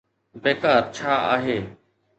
بيڪار 0.43 0.79
ڇا 0.95 1.13
آهي؟ 1.33 1.57